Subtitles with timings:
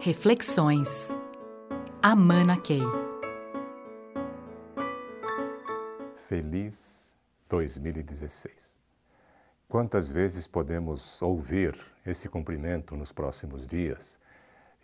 [0.00, 1.18] Reflexões.
[2.00, 2.82] Amana Key.
[6.28, 7.16] Feliz
[7.48, 8.80] 2016.
[9.68, 11.76] Quantas vezes podemos ouvir
[12.06, 14.20] esse cumprimento nos próximos dias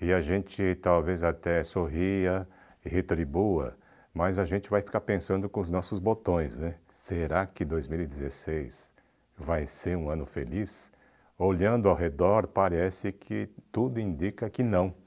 [0.00, 2.44] e a gente talvez até sorria
[2.84, 3.78] e retribua,
[4.12, 6.74] mas a gente vai ficar pensando com os nossos botões, né?
[6.90, 8.92] Será que 2016
[9.38, 10.90] vai ser um ano feliz?
[11.38, 15.03] Olhando ao redor, parece que tudo indica que não.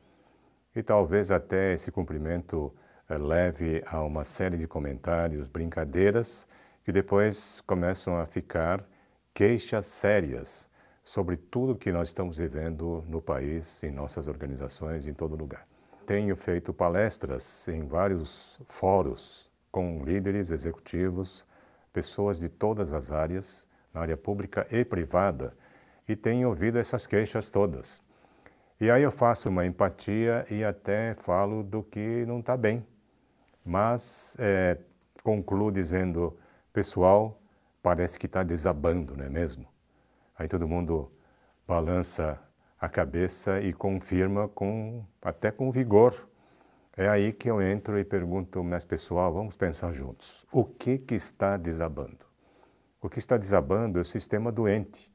[0.78, 2.72] E talvez até esse cumprimento
[3.10, 6.48] eh, leve a uma série de comentários, brincadeiras,
[6.84, 8.88] que depois começam a ficar
[9.34, 10.70] queixas sérias
[11.04, 15.68] sobre tudo que nós estamos vivendo no país, em nossas organizações, em todo lugar.
[16.06, 21.44] Tenho feito palestras em vários fóruns com líderes executivos,
[21.92, 25.58] pessoas de todas as áreas, na área pública e privada,
[26.08, 28.06] e tenho ouvido essas queixas todas.
[28.80, 32.86] E aí eu faço uma empatia e até falo do que não está bem.
[33.66, 34.78] Mas é,
[35.24, 36.38] concluo dizendo,
[36.72, 37.42] pessoal,
[37.82, 39.68] parece que está desabando, não é mesmo?
[40.38, 41.12] Aí todo mundo
[41.68, 42.40] balança
[42.80, 46.30] a cabeça e confirma com até com vigor.
[46.96, 50.46] É aí que eu entro e pergunto, mas pessoal, vamos pensar juntos.
[50.52, 52.28] O que que está desabando?
[53.02, 55.12] O que está desabando é o sistema doente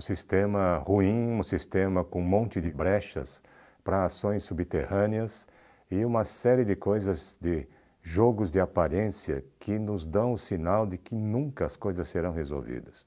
[0.00, 3.42] um sistema ruim, um sistema com um monte de brechas
[3.84, 5.46] para ações subterrâneas
[5.90, 7.68] e uma série de coisas de
[8.00, 13.06] jogos de aparência que nos dão o sinal de que nunca as coisas serão resolvidas.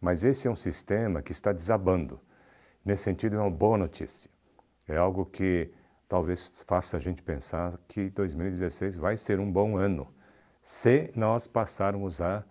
[0.00, 2.20] Mas esse é um sistema que está desabando.
[2.84, 4.28] Nesse sentido, é uma boa notícia.
[4.88, 5.70] É algo que
[6.08, 10.12] talvez faça a gente pensar que 2016 vai ser um bom ano,
[10.60, 12.44] se nós passarmos a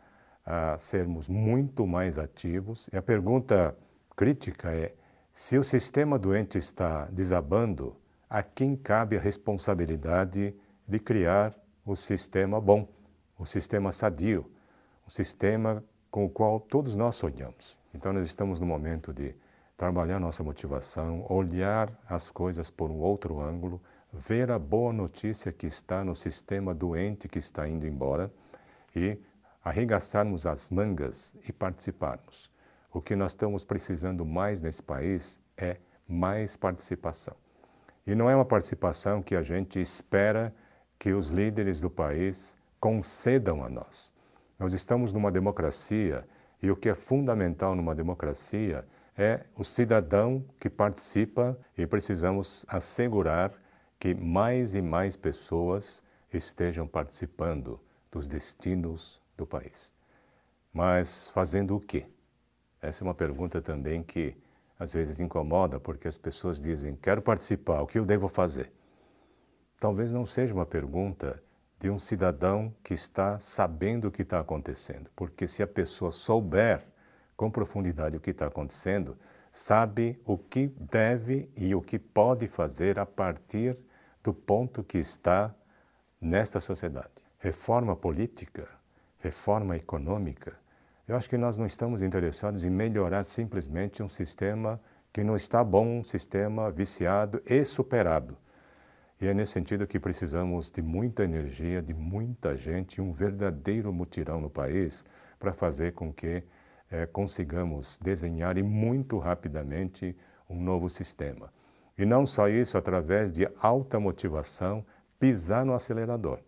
[0.46, 2.90] a sermos muito mais ativos.
[2.92, 3.78] E a pergunta
[4.16, 4.94] crítica é:
[5.32, 7.96] se o sistema doente está desabando,
[8.30, 10.56] a quem cabe a responsabilidade
[10.88, 11.56] de criar
[11.86, 12.88] o sistema bom,
[13.38, 14.50] o sistema sadio,
[15.08, 17.78] o sistema com o qual todos nós sonhamos?
[17.94, 19.36] Então, nós estamos no momento de
[19.76, 25.66] trabalhar nossa motivação, olhar as coisas por um outro ângulo, ver a boa notícia que
[25.66, 28.32] está no sistema doente que está indo embora
[28.96, 29.18] e
[29.64, 32.52] arregaçarmos as mangas e participarmos.
[32.92, 37.36] O que nós estamos precisando mais nesse país é mais participação.
[38.06, 40.54] E não é uma participação que a gente espera
[41.00, 44.14] que os líderes do país concedam a nós.
[44.60, 46.28] Nós estamos numa democracia
[46.62, 48.86] e o que é fundamental numa democracia
[49.18, 53.54] é o cidadão que participa e precisamos assegurar
[53.98, 56.04] que mais e mais pessoas
[56.34, 57.80] estejam participando
[58.12, 59.94] dos destinos do país.
[60.72, 62.06] Mas fazendo o quê?
[62.82, 64.36] Essa é uma pergunta também que
[64.78, 68.72] às vezes incomoda, porque as pessoas dizem: quero participar, o que eu devo fazer?
[69.80, 71.42] Talvez não seja uma pergunta
[71.80, 76.86] de um cidadão que está sabendo o que está acontecendo, porque se a pessoa souber
[77.36, 79.18] com profundidade o que está acontecendo,
[79.52, 83.78] sabe o que deve e o que pode fazer a partir
[84.24, 85.54] do ponto que está
[86.20, 87.12] nesta sociedade.
[87.38, 88.68] Reforma política
[89.24, 90.54] reforma econômica,
[91.08, 94.80] eu acho que nós não estamos interessados em melhorar simplesmente um sistema
[95.14, 98.38] que não está bom, um sistema viciado e superado.
[99.22, 104.42] E é nesse sentido que precisamos de muita energia, de muita gente, um verdadeiro mutirão
[104.42, 105.06] no país
[105.40, 106.44] para fazer com que
[106.92, 110.18] é, consigamos desenhar e muito rapidamente
[110.50, 111.50] um novo sistema.
[111.98, 114.86] E não só isso, através de alta motivação,
[115.18, 116.40] pisar no acelerador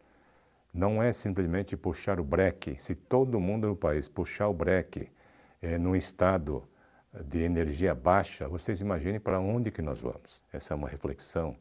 [0.76, 2.76] não é simplesmente puxar o breque.
[2.78, 5.10] Se todo mundo no país puxar o breque
[5.62, 6.68] é, num estado
[7.28, 10.44] de energia baixa, vocês imaginem para onde que nós vamos.
[10.52, 11.56] Essa é uma reflexão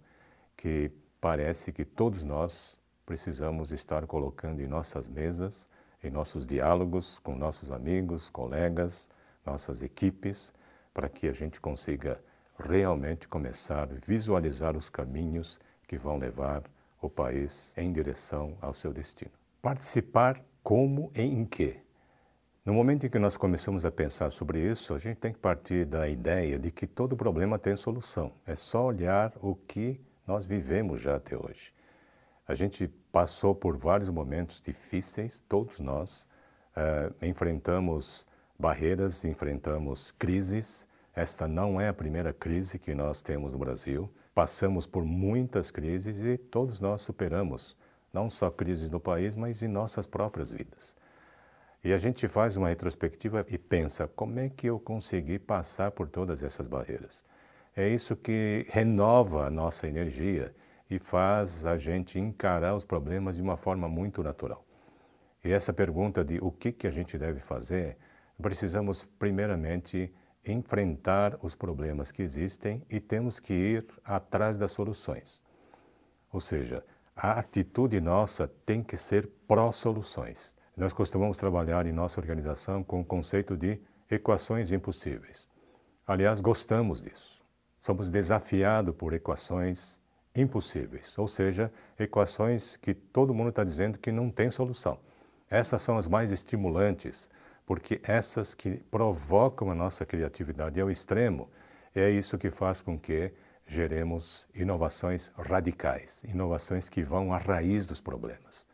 [0.57, 2.77] que parece que todos nós
[3.07, 5.69] precisamos estar colocando em nossas mesas,
[6.03, 9.09] em nossos diálogos com nossos amigos, colegas,
[9.47, 10.53] nossas equipes,
[10.93, 12.21] para que a gente consiga
[12.59, 16.65] realmente começar a visualizar os caminhos que vão levar
[17.07, 19.33] o país em direção ao seu destino.
[19.61, 21.79] Participar como e em quê?
[22.65, 25.85] No momento em que nós começamos a pensar sobre isso, a gente tem que partir
[25.85, 28.33] da ideia de que todo problema tem solução.
[28.47, 31.75] É só olhar o que nós vivemos já até hoje.
[32.49, 36.27] A gente passou por vários momentos difíceis, todos nós
[36.75, 38.27] uh, enfrentamos
[38.59, 40.89] barreiras, enfrentamos crises.
[41.15, 44.13] Esta não é a primeira crise que nós temos no Brasil.
[44.35, 47.77] Passamos por muitas crises e todos nós superamos,
[48.13, 50.97] não só crises no país, mas em nossas próprias vidas.
[51.85, 56.09] E a gente faz uma retrospectiva e pensa: como é que eu consegui passar por
[56.09, 57.25] todas essas barreiras?
[57.77, 60.55] É isso que renova a nossa energia
[60.91, 64.65] e faz a gente encarar os problemas de uma forma muito natural.
[65.45, 67.99] E essa pergunta de o que, que a gente deve fazer,
[68.41, 70.13] precisamos primeiramente
[70.47, 75.43] enfrentar os problemas que existem e temos que ir atrás das soluções.
[76.33, 76.85] Ou seja,
[77.17, 80.57] a atitude nossa tem que ser pró-soluções.
[80.77, 83.81] Nós costumamos trabalhar em nossa organização com o conceito de
[84.11, 85.49] equações impossíveis.
[86.07, 87.43] Aliás, gostamos disso.
[87.81, 90.01] Somos desafiados por equações
[90.35, 94.99] impossíveis, ou seja, equações que todo mundo está dizendo que não tem solução.
[95.49, 97.31] Essas são as mais estimulantes,
[97.67, 101.49] porque essas que provocam a nossa criatividade ao extremo,
[101.95, 103.33] é isso que faz com que
[103.67, 108.67] geremos inovações radicais, inovações que vão à raiz dos problemas.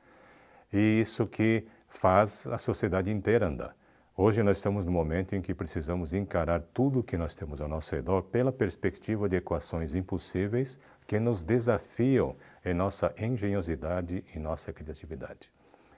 [0.72, 3.76] E isso que faz a sociedade inteira andar.
[4.16, 7.68] Hoje nós estamos no momento em que precisamos encarar tudo o que nós temos ao
[7.68, 14.72] nosso redor pela perspectiva de equações impossíveis que nos desafiam em nossa engenhosidade e nossa
[14.72, 15.50] criatividade.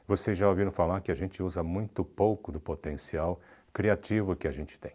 [0.07, 3.41] Vocês já ouviram falar que a gente usa muito pouco do potencial
[3.73, 4.93] criativo que a gente tem.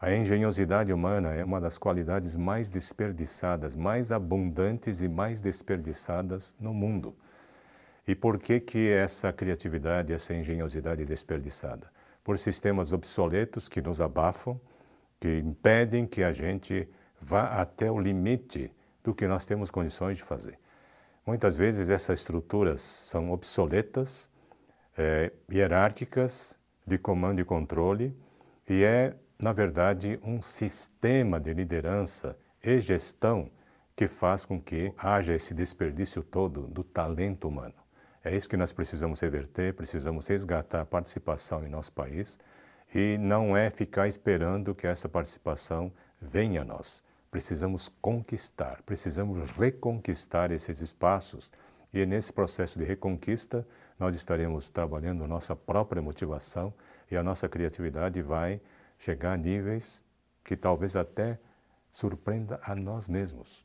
[0.00, 6.72] A engenhosidade humana é uma das qualidades mais desperdiçadas, mais abundantes e mais desperdiçadas no
[6.72, 7.16] mundo.
[8.06, 11.90] E por que que essa criatividade, essa engenhosidade é desperdiçada?
[12.22, 14.60] Por sistemas obsoletos que nos abafam,
[15.18, 16.88] que impedem que a gente
[17.20, 20.58] vá até o limite do que nós temos condições de fazer.
[21.28, 24.30] Muitas vezes essas estruturas são obsoletas,
[24.96, 28.16] é, hierárquicas, de comando e controle,
[28.66, 33.50] e é na verdade, um sistema de liderança e gestão
[33.94, 37.74] que faz com que haja esse desperdício todo do talento humano.
[38.24, 42.38] É isso que nós precisamos reverter, precisamos resgatar a participação em nosso país
[42.92, 47.04] e não é ficar esperando que essa participação venha a nós.
[47.30, 51.50] Precisamos conquistar, precisamos reconquistar esses espaços
[51.92, 53.66] e nesse processo de reconquista
[53.98, 56.72] nós estaremos trabalhando nossa própria motivação
[57.10, 58.60] e a nossa criatividade vai
[58.98, 60.04] chegar a níveis
[60.44, 61.38] que talvez até
[61.90, 63.64] surpreenda a nós mesmos.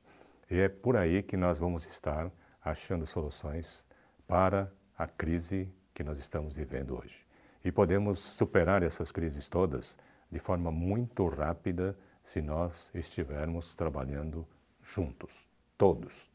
[0.50, 2.32] E é por aí que nós vamos estar
[2.64, 3.86] achando soluções
[4.28, 7.26] para a crise que nós estamos vivendo hoje.
[7.64, 9.98] E podemos superar essas crises todas
[10.30, 14.48] de forma muito rápida se nós estivermos trabalhando
[14.82, 15.32] juntos,
[15.78, 16.32] todos.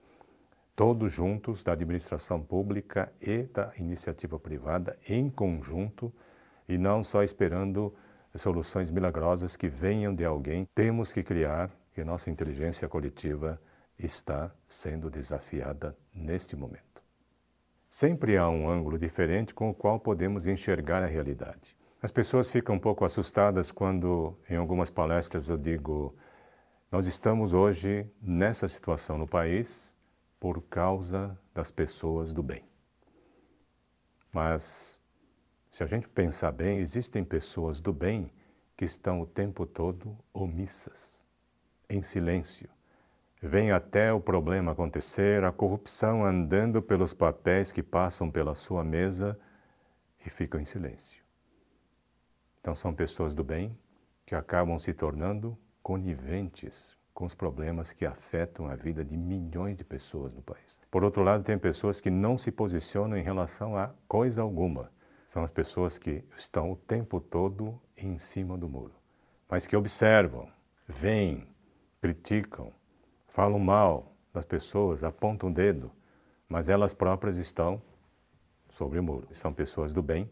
[0.77, 6.13] Todos juntos, da administração pública e da iniciativa privada, em conjunto,
[6.69, 7.93] e não só esperando
[8.37, 13.61] soluções milagrosas que venham de alguém, temos que criar e nossa inteligência coletiva
[13.99, 17.03] está sendo desafiada neste momento.
[17.89, 21.78] Sempre há um ângulo diferente com o qual podemos enxergar a realidade.
[22.01, 26.15] As pessoas ficam um pouco assustadas quando, em algumas palestras, eu digo:
[26.93, 29.97] nós estamos hoje nessa situação no país
[30.39, 32.65] por causa das pessoas do bem.
[34.33, 34.97] Mas
[35.73, 38.33] se a gente pensar bem, existem pessoas do bem
[38.77, 41.27] que estão o tempo todo omissas,
[41.91, 42.69] em silêncio.
[43.43, 49.37] Vem até o problema acontecer, a corrupção andando pelos papéis que passam pela sua mesa
[50.25, 51.28] e ficam em silêncio.
[52.61, 53.77] Então são pessoas do bem
[54.27, 59.85] que acabam se tornando coniventes com os problemas que afetam a vida de milhões de
[59.85, 60.81] pessoas no país.
[60.91, 64.91] Por outro lado, tem pessoas que não se posicionam em relação a coisa alguma
[65.29, 68.95] são as pessoas que estão o tempo todo em cima do muro,
[69.47, 70.51] mas que observam,
[70.87, 71.47] veem,
[72.01, 72.73] criticam,
[73.27, 75.93] falam mal das pessoas, apontam o dedo,
[76.49, 77.81] mas elas próprias estão
[78.71, 79.29] sobre o muro.
[79.31, 80.31] São pessoas do bem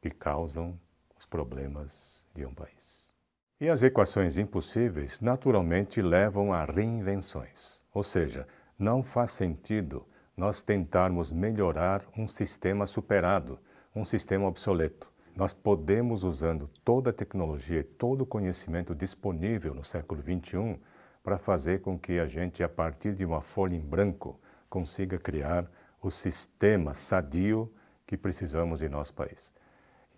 [0.00, 0.78] que causam
[1.24, 3.14] os problemas de um país.
[3.60, 8.46] E as equações impossíveis naturalmente levam a reinvenções, ou seja,
[8.78, 13.58] não faz sentido nós tentarmos melhorar um sistema superado
[13.94, 15.08] um sistema obsoleto.
[15.36, 20.80] Nós podemos, usando toda a tecnologia e todo o conhecimento disponível no século XXI,
[21.22, 25.70] para fazer com que a gente, a partir de uma folha em branco, consiga criar
[26.02, 27.72] o sistema sadio
[28.04, 29.54] que precisamos em nosso país.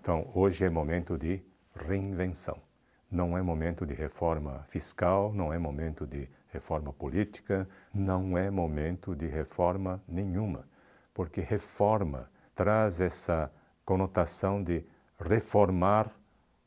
[0.06, 1.42] Então, hoje é momento de
[1.74, 2.62] reinvenção.
[3.10, 9.16] Não é momento de reforma fiscal, não é momento de reforma política, não é momento
[9.16, 10.64] de reforma nenhuma,
[11.12, 13.50] porque reforma traz essa
[13.84, 14.86] conotação de
[15.18, 16.08] reformar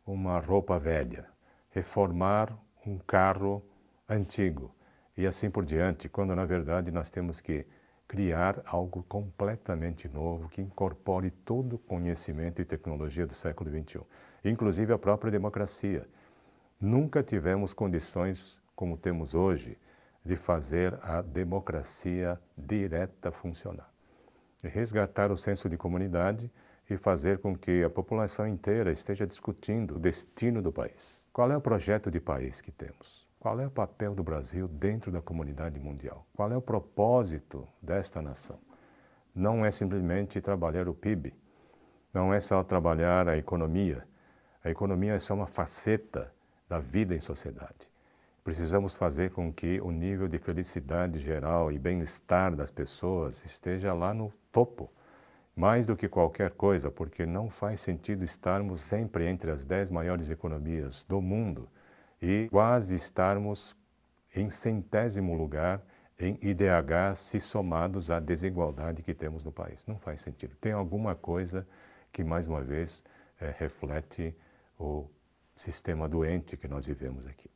[0.06, 1.26] uma roupa velha,
[1.72, 2.54] reformar
[2.86, 3.64] um carro
[4.10, 4.76] antigo
[5.16, 7.66] e assim por diante, quando na verdade nós temos que
[8.10, 14.02] criar algo completamente novo que incorpore todo o conhecimento e tecnologia do século XXI,
[14.44, 16.10] inclusive a própria democracia.
[16.82, 19.78] Nunca tivemos condições como temos hoje,
[20.26, 23.92] de fazer a democracia direta funcionar.
[24.64, 26.52] resgatar o senso de comunidade
[26.90, 31.28] e fazer com que a população inteira esteja discutindo o destino do país.
[31.32, 33.29] Qual é o projeto de país que temos?
[33.40, 36.28] Qual é o papel do Brasil dentro da comunidade mundial?
[36.34, 38.60] Qual é o propósito desta nação?
[39.34, 41.34] Não é simplesmente trabalhar o PIB,
[42.14, 44.06] não é só trabalhar a economia.
[44.62, 46.34] A economia é só uma faceta
[46.68, 47.90] da vida em sociedade.
[48.44, 54.14] Precisamos fazer com que o nível de felicidade geral e bem-estar das pessoas esteja lá
[54.14, 54.92] no topo,
[55.56, 60.30] mais do que qualquer coisa, porque não faz sentido estarmos sempre entre as dez maiores
[60.30, 61.70] economias do mundo
[62.22, 63.76] e quase estarmos
[64.36, 65.82] em centésimo lugar
[66.20, 69.86] em IDH se somados à desigualdade que temos no país.
[69.88, 70.56] Não faz sentido.
[70.58, 71.66] Tem alguma coisa
[72.12, 73.04] que, mais uma vez,
[73.40, 74.36] é, reflete
[74.78, 75.08] o
[75.56, 77.50] sistema doente que nós vivemos aqui.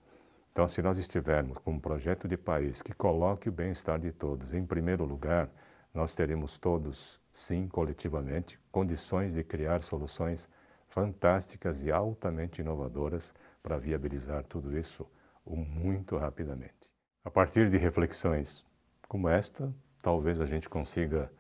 [0.52, 4.54] Então, se nós estivermos com um projeto de país que coloque o bem-estar de todos
[4.54, 5.50] em primeiro lugar,
[5.94, 10.50] nós teremos todos, sim, coletivamente, condições de criar soluções
[10.88, 15.10] fantásticas e altamente inovadoras para viabilizar tudo isso
[15.46, 16.90] muito rapidamente.
[17.24, 18.66] A partir de reflexões
[19.08, 21.32] como esta, talvez a gente consiga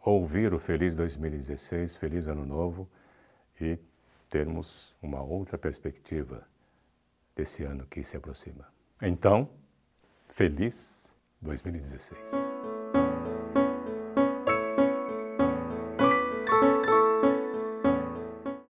[0.00, 2.88] ouvir o Feliz 2016, Feliz Ano Novo
[3.60, 3.78] e
[4.30, 6.46] termos uma outra perspectiva
[7.36, 8.66] desse ano que se aproxima.
[9.00, 9.48] Então,
[10.28, 12.71] feliz 2016.